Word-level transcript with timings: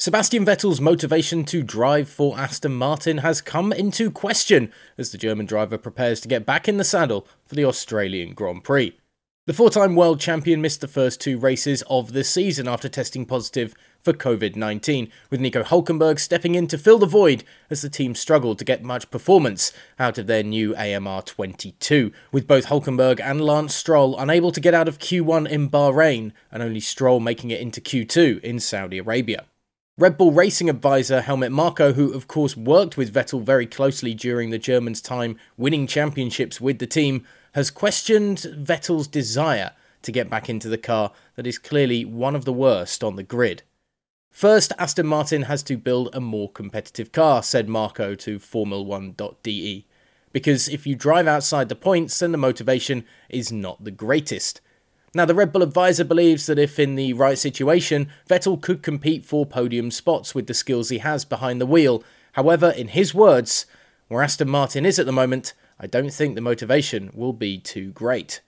Sebastian 0.00 0.46
Vettel's 0.46 0.80
motivation 0.80 1.44
to 1.44 1.62
drive 1.62 2.08
for 2.08 2.38
Aston 2.38 2.74
Martin 2.74 3.18
has 3.18 3.42
come 3.42 3.70
into 3.70 4.10
question 4.10 4.72
as 4.96 5.12
the 5.12 5.18
German 5.18 5.44
driver 5.44 5.76
prepares 5.76 6.22
to 6.22 6.28
get 6.28 6.46
back 6.46 6.66
in 6.66 6.78
the 6.78 6.84
saddle 6.84 7.26
for 7.44 7.54
the 7.54 7.66
Australian 7.66 8.32
Grand 8.32 8.64
Prix. 8.64 8.96
The 9.46 9.52
four 9.52 9.68
time 9.68 9.94
world 9.94 10.18
champion 10.18 10.62
missed 10.62 10.80
the 10.80 10.88
first 10.88 11.20
two 11.20 11.36
races 11.36 11.82
of 11.82 12.14
the 12.14 12.24
season 12.24 12.66
after 12.66 12.88
testing 12.88 13.26
positive 13.26 13.74
for 14.00 14.14
COVID 14.14 14.56
19, 14.56 15.12
with 15.28 15.38
Nico 15.38 15.62
Hulkenberg 15.62 16.18
stepping 16.18 16.54
in 16.54 16.66
to 16.68 16.78
fill 16.78 16.98
the 16.98 17.04
void 17.04 17.44
as 17.68 17.82
the 17.82 17.90
team 17.90 18.14
struggled 18.14 18.58
to 18.60 18.64
get 18.64 18.82
much 18.82 19.10
performance 19.10 19.70
out 19.98 20.16
of 20.16 20.26
their 20.26 20.42
new 20.42 20.74
AMR 20.76 21.20
22, 21.20 22.10
with 22.32 22.46
both 22.46 22.68
Hulkenberg 22.68 23.20
and 23.20 23.42
Lance 23.42 23.74
Stroll 23.74 24.18
unable 24.18 24.50
to 24.50 24.60
get 24.60 24.72
out 24.72 24.88
of 24.88 24.98
Q1 24.98 25.46
in 25.46 25.68
Bahrain 25.68 26.32
and 26.50 26.62
only 26.62 26.80
Stroll 26.80 27.20
making 27.20 27.50
it 27.50 27.60
into 27.60 27.82
Q2 27.82 28.40
in 28.40 28.60
Saudi 28.60 28.96
Arabia. 28.96 29.44
Red 30.00 30.16
Bull 30.16 30.32
Racing 30.32 30.70
advisor 30.70 31.20
Helmut 31.20 31.52
Marko, 31.52 31.92
who 31.92 32.14
of 32.14 32.26
course 32.26 32.56
worked 32.56 32.96
with 32.96 33.12
Vettel 33.12 33.42
very 33.42 33.66
closely 33.66 34.14
during 34.14 34.48
the 34.48 34.56
Germans' 34.56 35.02
time 35.02 35.36
winning 35.58 35.86
championships 35.86 36.58
with 36.58 36.78
the 36.78 36.86
team, 36.86 37.26
has 37.52 37.70
questioned 37.70 38.38
Vettel's 38.38 39.06
desire 39.06 39.72
to 40.00 40.10
get 40.10 40.30
back 40.30 40.48
into 40.48 40.70
the 40.70 40.78
car 40.78 41.12
that 41.36 41.46
is 41.46 41.58
clearly 41.58 42.06
one 42.06 42.34
of 42.34 42.46
the 42.46 42.52
worst 42.52 43.04
on 43.04 43.16
the 43.16 43.22
grid. 43.22 43.62
First, 44.30 44.72
Aston 44.78 45.06
Martin 45.06 45.42
has 45.42 45.62
to 45.64 45.76
build 45.76 46.08
a 46.14 46.20
more 46.22 46.50
competitive 46.50 47.12
car, 47.12 47.42
said 47.42 47.68
Marko 47.68 48.14
to 48.14 48.38
Formula1.de. 48.38 49.86
Because 50.32 50.66
if 50.66 50.86
you 50.86 50.94
drive 50.94 51.26
outside 51.26 51.68
the 51.68 51.76
points, 51.76 52.18
then 52.18 52.32
the 52.32 52.38
motivation 52.38 53.04
is 53.28 53.52
not 53.52 53.84
the 53.84 53.90
greatest. 53.90 54.62
Now, 55.12 55.24
the 55.24 55.34
Red 55.34 55.52
Bull 55.52 55.62
advisor 55.62 56.04
believes 56.04 56.46
that 56.46 56.58
if 56.58 56.78
in 56.78 56.94
the 56.94 57.14
right 57.14 57.36
situation, 57.36 58.10
Vettel 58.28 58.60
could 58.60 58.82
compete 58.82 59.24
for 59.24 59.44
podium 59.44 59.90
spots 59.90 60.34
with 60.34 60.46
the 60.46 60.54
skills 60.54 60.88
he 60.88 60.98
has 60.98 61.24
behind 61.24 61.60
the 61.60 61.66
wheel. 61.66 62.04
However, 62.34 62.70
in 62.70 62.88
his 62.88 63.12
words, 63.12 63.66
where 64.06 64.22
Aston 64.22 64.48
Martin 64.48 64.86
is 64.86 65.00
at 65.00 65.06
the 65.06 65.12
moment, 65.12 65.52
I 65.80 65.88
don't 65.88 66.12
think 66.12 66.34
the 66.34 66.40
motivation 66.40 67.10
will 67.12 67.32
be 67.32 67.58
too 67.58 67.90
great. 67.90 68.40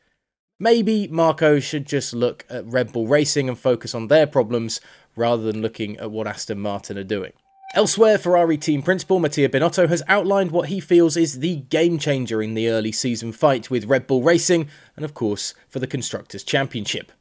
Maybe 0.60 1.08
Marko 1.08 1.58
should 1.58 1.86
just 1.86 2.14
look 2.14 2.46
at 2.48 2.64
Red 2.64 2.92
Bull 2.92 3.08
Racing 3.08 3.48
and 3.48 3.58
focus 3.58 3.92
on 3.92 4.06
their 4.06 4.28
problems 4.28 4.80
rather 5.16 5.42
than 5.42 5.62
looking 5.62 5.96
at 5.96 6.12
what 6.12 6.28
Aston 6.28 6.60
Martin 6.60 6.96
are 6.96 7.02
doing. 7.02 7.32
Elsewhere, 7.74 8.18
Ferrari 8.18 8.58
team 8.58 8.82
principal 8.82 9.18
Mattia 9.18 9.48
Binotto 9.48 9.88
has 9.88 10.02
outlined 10.06 10.50
what 10.50 10.68
he 10.68 10.78
feels 10.78 11.16
is 11.16 11.38
the 11.38 11.56
game 11.56 11.98
changer 11.98 12.42
in 12.42 12.52
the 12.52 12.68
early 12.68 12.92
season 12.92 13.32
fight 13.32 13.70
with 13.70 13.86
Red 13.86 14.06
Bull 14.06 14.22
Racing 14.22 14.68
and, 14.94 15.06
of 15.06 15.14
course, 15.14 15.54
for 15.70 15.78
the 15.78 15.86
Constructors' 15.86 16.44
Championship. 16.44 17.12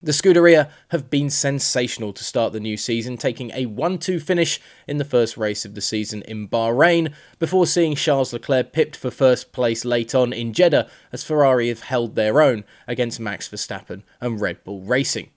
The 0.00 0.12
Scuderia 0.12 0.70
have 0.88 1.10
been 1.10 1.28
sensational 1.28 2.14
to 2.14 2.24
start 2.24 2.54
the 2.54 2.60
new 2.60 2.78
season, 2.78 3.18
taking 3.18 3.50
a 3.52 3.66
1 3.66 3.98
2 3.98 4.18
finish 4.18 4.60
in 4.86 4.96
the 4.96 5.04
first 5.04 5.36
race 5.36 5.66
of 5.66 5.74
the 5.74 5.82
season 5.82 6.22
in 6.22 6.48
Bahrain, 6.48 7.12
before 7.38 7.66
seeing 7.66 7.94
Charles 7.94 8.32
Leclerc 8.32 8.72
pipped 8.72 8.96
for 8.96 9.10
first 9.10 9.52
place 9.52 9.84
late 9.84 10.14
on 10.14 10.32
in 10.32 10.54
Jeddah 10.54 10.88
as 11.12 11.22
Ferrari 11.22 11.68
have 11.68 11.82
held 11.82 12.14
their 12.14 12.40
own 12.40 12.64
against 12.86 13.20
Max 13.20 13.46
Verstappen 13.46 14.04
and 14.22 14.40
Red 14.40 14.64
Bull 14.64 14.80
Racing. 14.80 15.28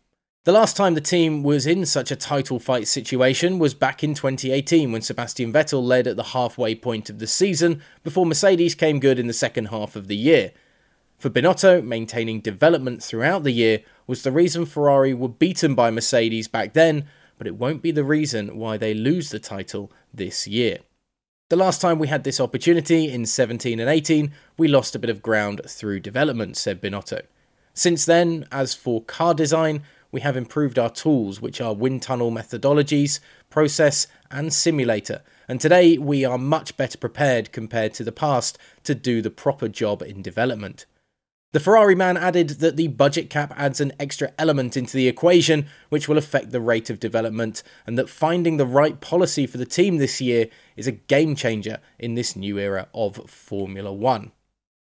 The 0.44 0.52
last 0.52 0.76
time 0.76 0.96
the 0.96 1.02
team 1.02 1.44
was 1.44 1.68
in 1.68 1.86
such 1.86 2.10
a 2.10 2.16
title 2.16 2.58
fight 2.58 2.88
situation 2.88 3.60
was 3.60 3.76
back 3.76 4.04
in 4.04 4.16
2018 4.16 4.92
when 4.92 5.04
Sebastian 5.04 5.54
Vettel 5.54 5.84
led 5.84 6.08
at 6.08 6.16
the 6.16 6.34
halfway 6.34 6.74
point 6.74 7.12
of 7.12 7.20
the 7.20 7.28
season 7.28 7.80
before 8.04 8.26
Mercedes 8.26 8.74
came 8.74 9.00
good 9.00 9.20
in 9.20 9.28
the 9.28 9.34
second 9.34 9.66
half 9.66 9.96
of 9.96 10.08
the 10.08 10.16
year. 10.16 10.52
For 11.20 11.30
Binotto, 11.30 11.86
maintaining 11.86 12.42
development 12.42 13.04
throughout 13.04 13.44
the 13.44 13.52
year 13.52 13.82
was 14.08 14.24
the 14.24 14.32
reason 14.32 14.66
Ferrari 14.66 15.14
were 15.14 15.30
beaten 15.30 15.76
by 15.76 15.92
Mercedes 15.92 16.48
back 16.48 16.74
then, 16.74 17.06
but 17.38 17.46
it 17.46 17.56
won't 17.56 17.84
be 17.84 17.92
the 17.92 18.04
reason 18.04 18.58
why 18.58 18.78
they 18.78 18.96
lose 18.96 19.30
the 19.30 19.38
title 19.38 19.92
this 20.12 20.48
year. 20.48 20.80
The 21.50 21.56
last 21.56 21.82
time 21.82 22.00
we 22.00 22.08
had 22.08 22.24
this 22.24 22.40
opportunity 22.40 23.12
in 23.12 23.28
17 23.28 23.80
and 23.80 23.88
18, 23.88 24.32
we 24.58 24.68
lost 24.68 24.96
a 24.96 25.00
bit 25.00 25.12
of 25.12 25.22
ground 25.22 25.62
through 25.68 26.00
development, 26.00 26.58
said 26.58 26.82
Binotto. 26.82 27.22
Since 27.76 28.06
then, 28.06 28.48
as 28.52 28.74
for 28.74 29.04
car 29.04 29.34
design, 29.34 29.84
we 30.12 30.22
have 30.22 30.36
improved 30.36 30.78
our 30.78 30.90
tools, 30.90 31.42
which 31.42 31.62
are 31.62 31.74
wind 31.74 32.02
tunnel 32.02 32.32
methodologies, 32.32 33.20
process, 33.50 34.08
and 34.30 34.54
simulator. 34.54 35.22
And 35.48 35.60
today 35.60 35.98
we 35.98 36.26
are 36.26 36.38
much 36.38 36.78
better 36.78 36.98
prepared 36.98 37.52
compared 37.52 37.94
to 37.96 38.04
the 38.04 38.12
past 38.12 38.58
to 38.84 38.96
do 38.96 39.22
the 39.22 39.30
proper 39.30 39.68
job 39.68 40.02
in 40.02 40.22
development. 40.22 40.86
The 41.54 41.60
Ferrari 41.60 41.96
man 41.96 42.16
added 42.16 42.50
that 42.62 42.78
the 42.78 42.88
budget 42.88 43.30
cap 43.30 43.54
adds 43.58 43.82
an 43.82 43.92
extra 44.00 44.32
element 44.40 44.78
into 44.78 44.96
the 44.96 45.10
equation, 45.10 45.68
which 45.90 46.08
will 46.08 46.18
affect 46.18 46.52
the 46.52 46.62
rate 46.62 46.90
of 46.90 46.98
development, 46.98 47.62
and 47.86 47.98
that 47.98 48.08
finding 48.08 48.56
the 48.56 48.66
right 48.66 49.02
policy 49.02 49.46
for 49.46 49.58
the 49.58 49.66
team 49.66 49.98
this 49.98 50.22
year 50.22 50.48
is 50.78 50.88
a 50.88 50.94
game 50.94 51.36
changer 51.36 51.80
in 52.00 52.16
this 52.16 52.38
new 52.38 52.58
era 52.58 52.88
of 52.94 53.30
Formula 53.30 53.92
One. 53.92 54.32